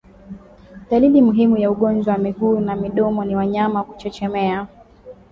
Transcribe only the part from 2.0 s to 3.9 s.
wa miguu na midomo ni wanyama